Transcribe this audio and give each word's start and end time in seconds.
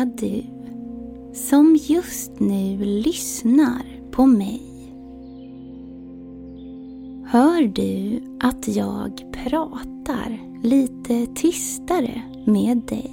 Men 0.00 0.16
du 0.16 0.42
som 1.32 1.76
just 1.76 2.40
nu 2.40 2.84
lyssnar 2.84 3.82
på 4.10 4.26
mig. 4.26 4.62
Hör 7.26 7.62
du 7.62 8.22
att 8.40 8.68
jag 8.68 9.22
pratar 9.32 10.40
lite 10.62 11.26
tystare 11.26 12.22
med 12.46 12.78
dig? 12.78 13.12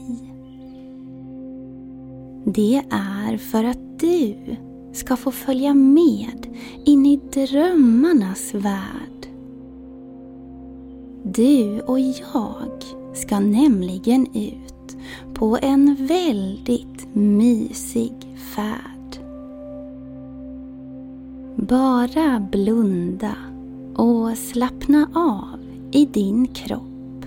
Det 2.46 2.82
är 2.90 3.38
för 3.38 3.64
att 3.64 4.00
du 4.00 4.36
ska 4.94 5.16
få 5.16 5.32
följa 5.32 5.74
med 5.74 6.48
in 6.86 7.06
i 7.06 7.20
drömmarnas 7.34 8.54
värld. 8.54 9.28
Du 11.24 11.82
och 11.82 12.00
jag 12.00 12.84
ska 13.14 13.40
nämligen 13.40 14.28
ut 14.36 14.77
på 15.34 15.58
en 15.62 15.96
väldigt 16.00 17.16
mysig 17.16 18.14
färd. 18.56 19.20
Bara 21.56 22.48
blunda 22.52 23.36
och 23.96 24.38
slappna 24.38 25.10
av 25.14 25.60
i 25.92 26.06
din 26.06 26.48
kropp. 26.48 27.26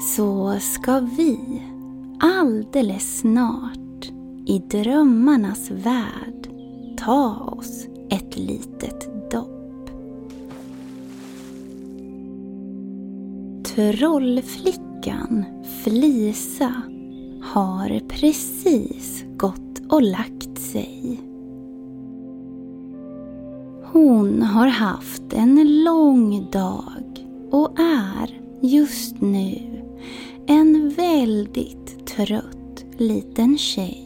Så 0.00 0.56
ska 0.60 1.00
vi 1.00 1.62
alldeles 2.20 3.18
snart 3.18 3.78
i 4.46 4.58
drömmarnas 4.58 5.70
värld 5.70 6.48
ta 6.96 7.34
oss 7.34 7.86
ett 8.10 8.38
litet 8.38 9.30
dopp. 9.30 9.90
Trollflickan 13.64 14.87
Flisa 15.84 16.82
har 17.42 18.00
precis 18.08 19.24
gått 19.36 19.80
och 19.88 20.02
lagt 20.02 20.58
sig. 20.58 21.20
Hon 23.92 24.42
har 24.42 24.66
haft 24.66 25.32
en 25.32 25.84
lång 25.84 26.50
dag 26.50 27.26
och 27.50 27.80
är 27.80 28.40
just 28.60 29.20
nu 29.20 29.82
en 30.46 30.88
väldigt 30.96 32.06
trött 32.06 32.84
liten 32.98 33.58
tjej. 33.58 34.04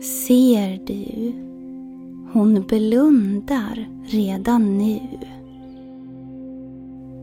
Ser 0.00 0.86
du? 0.86 1.32
Hon 2.32 2.62
blundar 2.68 3.88
redan 4.06 4.78
nu. 4.78 5.00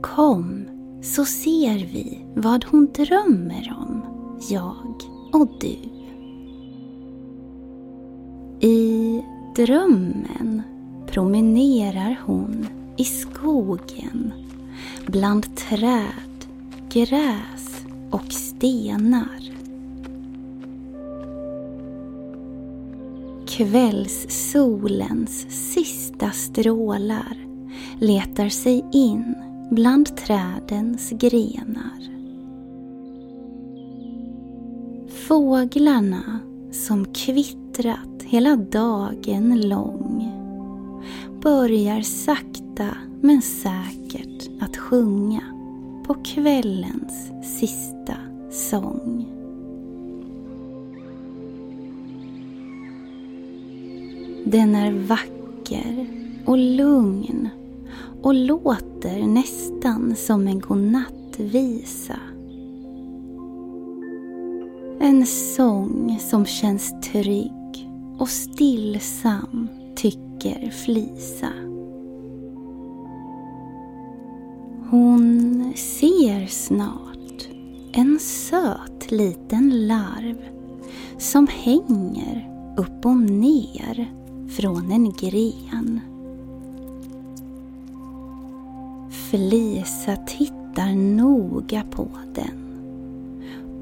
Kom 0.01 0.68
så 1.01 1.25
ser 1.25 1.77
vi 1.77 2.25
vad 2.35 2.65
hon 2.65 2.87
drömmer 2.93 3.77
om, 3.77 4.01
jag 4.49 5.01
och 5.31 5.49
du. 5.59 5.77
I 8.67 9.21
drömmen 9.55 10.61
promenerar 11.07 12.19
hon 12.25 12.67
i 12.97 13.03
skogen 13.03 14.33
bland 15.05 15.55
träd, 15.55 16.45
gräs 16.89 17.85
och 18.09 18.33
stenar. 18.33 19.39
Kvällssolens 23.47 25.45
sista 25.73 26.31
strålar 26.31 27.37
letar 27.99 28.49
sig 28.49 28.85
in 28.91 29.35
bland 29.69 30.17
trädens 30.17 31.09
grenar. 31.09 32.09
Fåglarna 35.27 36.39
som 36.71 37.05
kvittrat 37.05 38.23
hela 38.23 38.55
dagen 38.55 39.69
lång 39.69 40.31
börjar 41.41 42.01
sakta 42.01 42.89
men 43.21 43.41
säkert 43.41 44.49
att 44.59 44.77
sjunga 44.77 45.43
på 46.05 46.13
kvällens 46.13 47.31
sista 47.59 48.15
sång. 48.51 49.25
Den 54.45 54.75
är 54.75 54.91
vacker 54.91 56.07
och 56.45 56.57
lugn 56.57 57.48
och 58.21 58.33
låter 58.33 59.27
nästan 59.27 60.15
som 60.15 60.47
en 60.47 60.59
godnattvisa. 60.59 62.19
En 64.99 65.25
sång 65.25 66.19
som 66.19 66.45
känns 66.45 66.93
trygg 67.01 67.89
och 68.19 68.29
stillsam 68.29 69.67
tycker 69.95 70.69
Flisa. 70.69 71.49
Hon 74.89 75.73
ser 75.75 76.47
snart 76.47 77.47
en 77.91 78.19
söt 78.19 79.11
liten 79.11 79.87
larv 79.87 80.37
som 81.17 81.47
hänger 81.47 82.49
upp 82.77 83.05
och 83.05 83.17
ner 83.17 84.13
från 84.49 84.91
en 84.91 85.11
gren. 85.11 86.01
Felisa 89.31 90.15
tittar 90.15 90.95
noga 90.95 91.83
på 91.91 92.07
den 92.33 92.59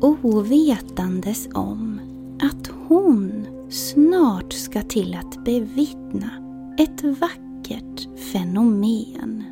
ovetandes 0.02 1.50
om 1.53 2.00
att 2.41 2.68
hon 2.88 3.47
snart 3.69 4.53
ska 4.53 4.81
till 4.81 5.16
att 5.16 5.46
bevittna 5.46 6.30
ett 6.78 7.03
vackert 7.03 8.19
fenomen. 8.31 9.44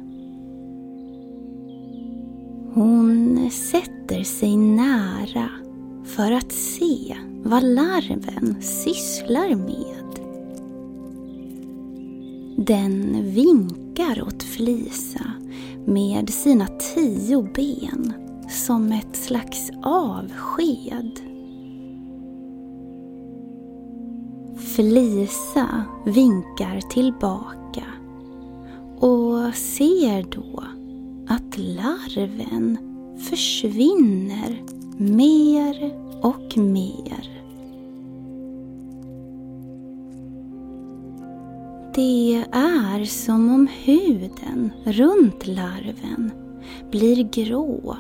Hon 2.74 3.50
sätter 3.52 4.24
sig 4.24 4.58
nära 4.58 5.50
för 6.04 6.32
att 6.32 6.52
se 6.52 7.18
vad 7.44 7.64
larven 7.64 8.56
sysslar 8.62 9.56
med. 9.56 10.20
Den 12.58 13.24
vinkar 13.34 14.24
åt 14.28 14.44
Flisa 14.44 15.32
med 15.86 16.30
sina 16.30 16.68
tio 16.68 17.42
ben 17.56 18.14
som 18.50 18.92
ett 18.92 19.16
slags 19.16 19.72
avsked. 19.84 21.20
Flisa 24.76 25.84
vinkar 26.06 26.82
tillbaka 26.90 27.84
och 29.00 29.56
ser 29.56 30.24
då 30.32 30.64
att 31.28 31.58
larven 31.58 32.78
försvinner 33.20 34.64
mer 34.98 35.92
och 36.22 36.58
mer. 36.58 37.35
Det 41.96 42.46
är 42.52 43.06
som 43.06 43.54
om 43.54 43.68
huden 43.68 44.72
runt 44.84 45.48
larven 45.48 46.32
blir 46.92 47.24
grå 47.24 47.98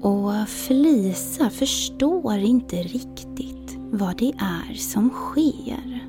och 0.00 0.48
Felisa 0.48 1.50
förstår 1.50 2.38
inte 2.38 2.76
riktigt 2.76 3.78
vad 3.90 4.18
det 4.18 4.32
är 4.38 4.74
som 4.74 5.10
sker. 5.10 6.08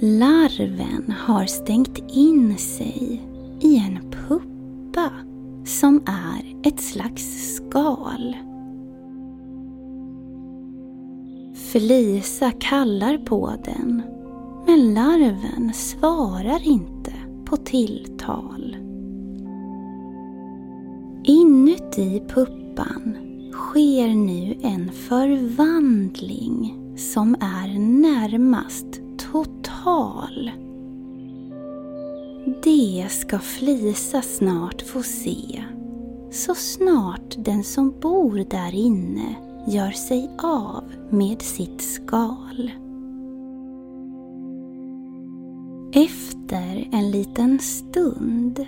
Larven 0.00 1.14
har 1.18 1.46
stängt 1.46 1.98
in 2.12 2.58
sig 2.58 3.22
i 3.60 3.76
en 3.76 4.10
puppa 4.10 5.10
som 5.64 6.02
är 6.06 6.68
ett 6.68 6.80
slags 6.80 7.54
skal. 7.54 8.36
Felisa 11.76 12.52
kallar 12.52 13.18
på 13.18 13.52
den, 13.64 14.02
men 14.66 14.94
larven 14.94 15.72
svarar 15.74 16.68
inte 16.68 17.12
på 17.44 17.56
tilltal. 17.56 18.76
Inuti 21.24 22.22
puppan 22.28 23.16
sker 23.52 24.08
nu 24.08 24.56
en 24.62 24.92
förvandling 24.92 26.74
som 26.96 27.34
är 27.40 27.78
närmast 27.78 29.00
total. 29.32 30.50
Det 32.64 33.06
ska 33.10 33.38
Flisa 33.38 34.22
snart 34.22 34.82
få 34.82 35.02
se, 35.02 35.64
så 36.30 36.54
snart 36.54 37.34
den 37.38 37.64
som 37.64 38.00
bor 38.00 38.44
där 38.50 38.74
inne 38.74 39.45
gör 39.66 39.90
sig 39.90 40.30
av 40.38 40.84
med 41.10 41.42
sitt 41.42 41.82
skal. 41.82 42.70
Efter 45.92 46.88
en 46.92 47.10
liten 47.10 47.58
stund 47.58 48.66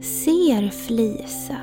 ser 0.00 0.68
Flisa 0.68 1.56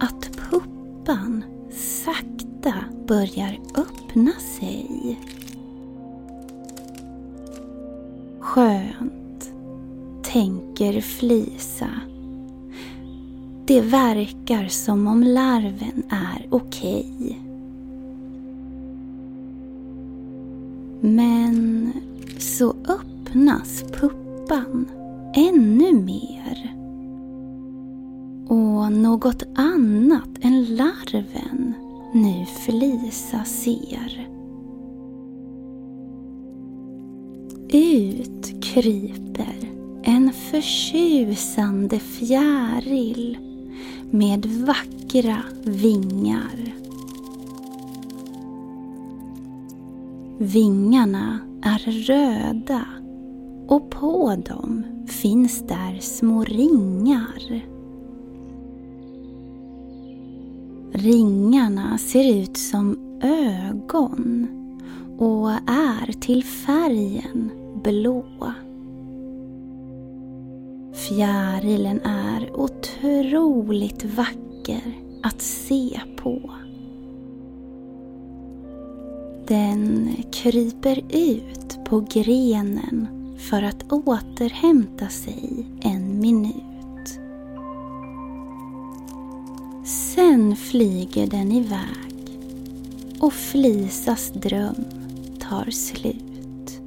att 0.00 0.30
puppan 0.36 1.44
sakta 1.70 2.74
börjar 3.06 3.60
öppna 3.74 4.32
sig. 4.32 5.20
Skönt, 8.40 9.52
tänker 10.22 11.00
Flisa. 11.00 11.90
Det 13.66 13.80
verkar 13.80 14.68
som 14.68 15.06
om 15.06 15.22
larven 15.22 16.02
är 16.10 16.46
okej. 16.50 17.40
Men 21.06 21.92
så 22.38 22.74
öppnas 22.88 23.84
puppan 23.92 24.88
ännu 25.34 25.92
mer. 25.92 26.74
Och 28.48 28.92
något 28.92 29.42
annat 29.54 30.28
än 30.40 30.76
larven 30.76 31.74
nu 32.12 32.46
Felisa 32.46 33.44
ser. 33.44 34.28
Ut 37.72 38.62
kryper 38.62 39.70
en 40.02 40.32
förtjusande 40.32 41.98
fjäril 41.98 43.38
med 44.10 44.46
vackra 44.46 45.42
vingar. 45.62 46.83
Vingarna 50.44 51.38
är 51.62 51.78
röda 52.06 52.84
och 53.68 53.90
på 53.90 54.36
dem 54.48 54.82
finns 55.06 55.62
där 55.66 55.98
små 56.00 56.44
ringar. 56.44 57.62
Ringarna 60.92 61.98
ser 61.98 62.34
ut 62.34 62.56
som 62.56 62.98
ögon 63.22 64.48
och 65.18 65.50
är 65.66 66.20
till 66.20 66.44
färgen 66.44 67.50
blå. 67.84 68.24
Fjärilen 70.94 72.00
är 72.00 72.60
otroligt 72.60 74.04
vacker 74.04 74.92
att 75.22 75.42
se 75.42 76.00
på. 76.16 76.50
Den 79.48 80.16
kryper 80.32 81.00
ut 81.10 81.78
på 81.84 82.04
grenen 82.10 83.08
för 83.38 83.62
att 83.62 83.92
återhämta 83.92 85.08
sig 85.08 85.66
en 85.80 86.20
minut. 86.20 87.20
Sen 89.84 90.56
flyger 90.56 91.26
den 91.26 91.52
iväg 91.52 92.40
och 93.20 93.32
Flisas 93.32 94.30
dröm 94.30 94.84
tar 95.38 95.70
slut. 95.70 96.80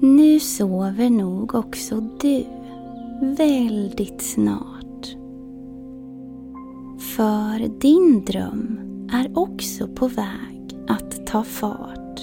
Nu 0.00 0.40
sover 0.40 1.10
nog 1.10 1.54
också 1.54 2.00
du 2.20 2.44
väldigt 3.20 4.22
snart. 4.22 4.77
För 7.18 7.80
din 7.80 8.24
dröm 8.24 8.80
är 9.12 9.38
också 9.38 9.88
på 9.88 10.08
väg 10.08 10.78
att 10.88 11.26
ta 11.26 11.44
fart. 11.44 12.20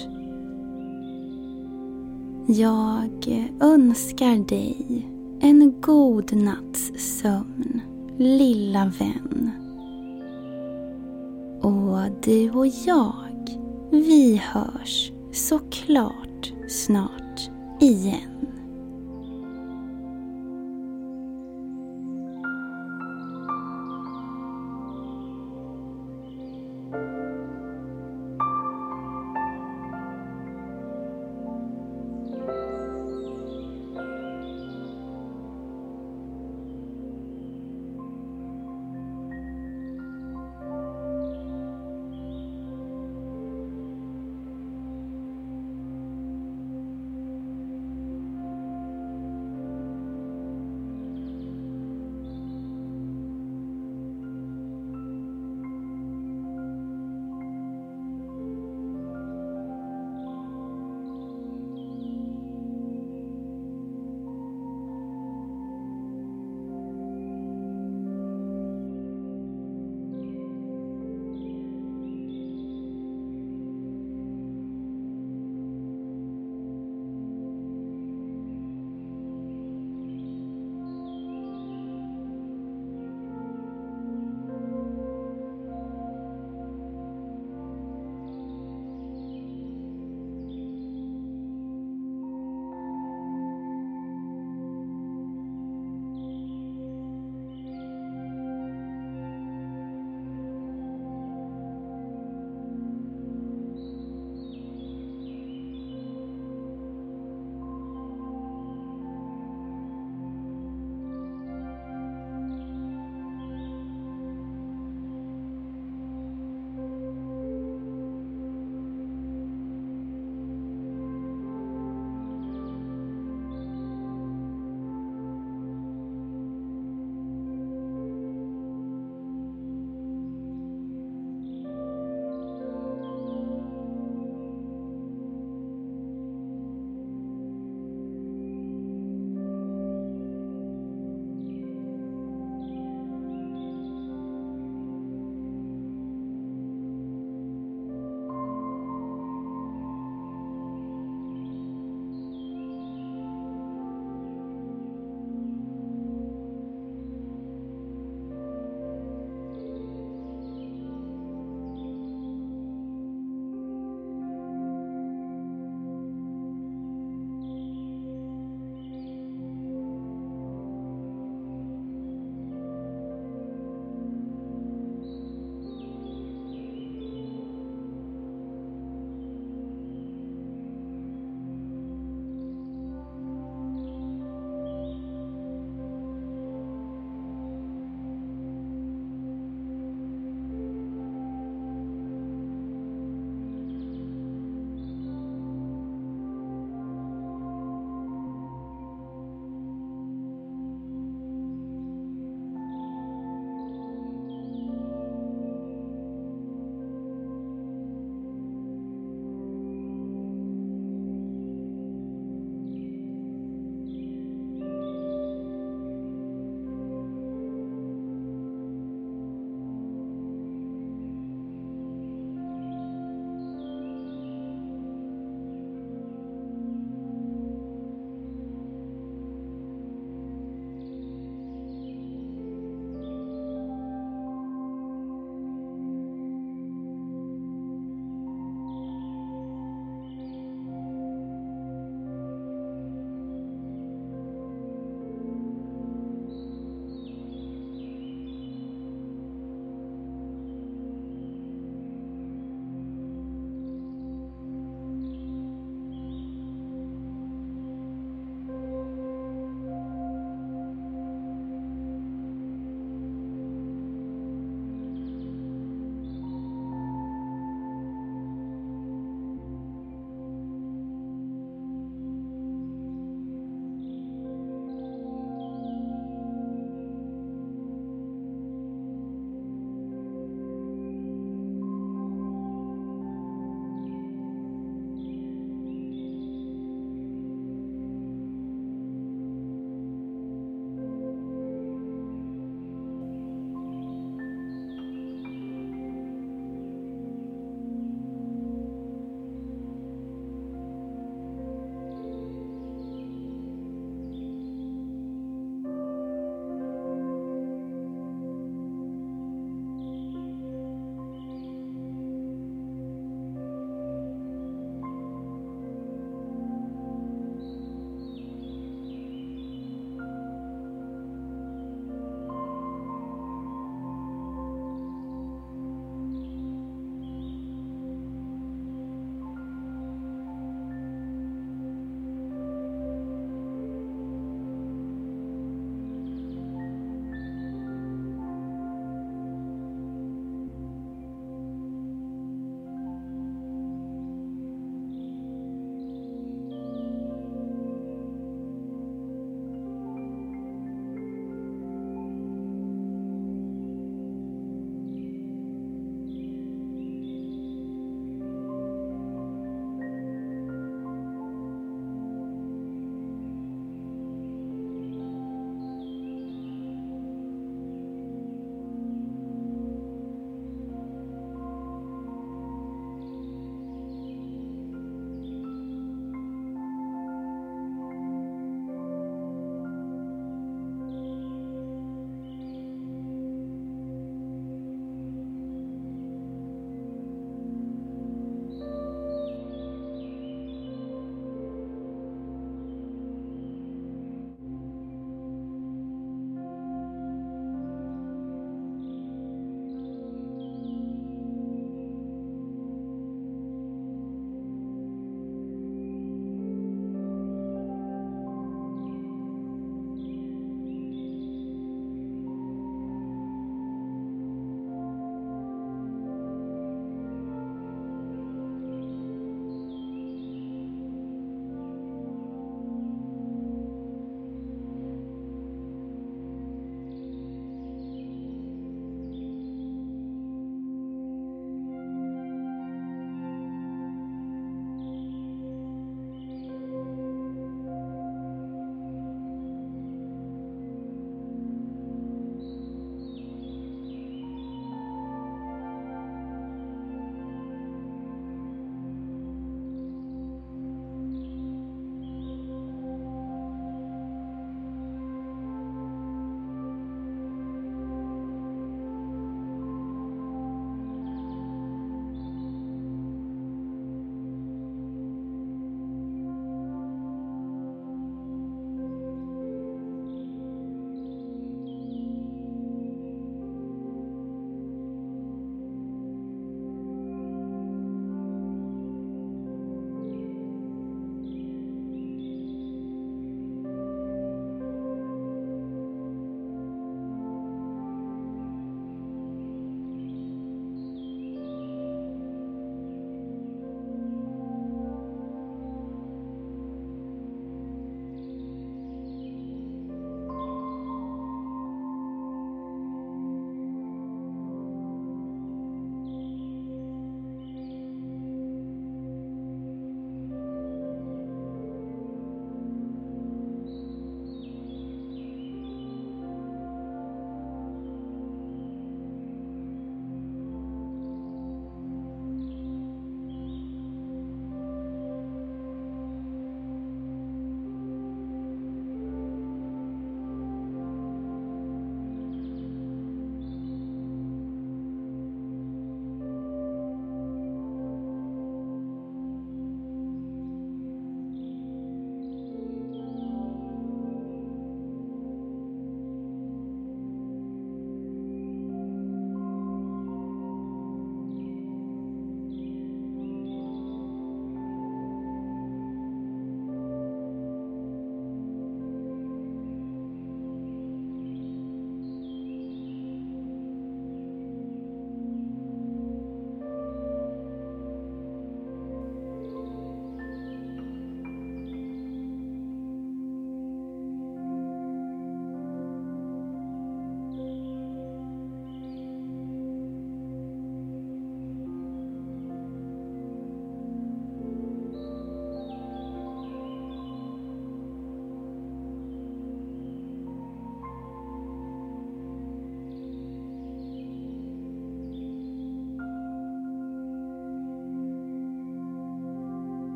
Jag 2.46 3.50
önskar 3.60 4.48
dig 4.48 5.06
en 5.40 5.80
god 5.80 6.36
natts 6.36 6.92
sömn, 6.96 7.80
lilla 8.18 8.92
vän. 8.98 9.50
Och 11.62 12.22
du 12.22 12.50
och 12.50 12.66
jag, 12.66 13.58
vi 13.90 14.36
hörs 14.36 15.12
såklart 15.32 16.52
snart 16.68 17.50
igen. 17.80 18.35